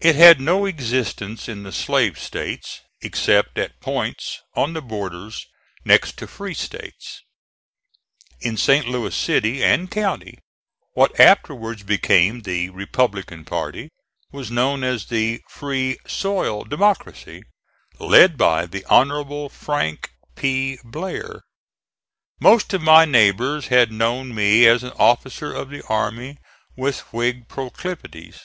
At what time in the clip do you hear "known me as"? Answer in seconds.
23.92-24.82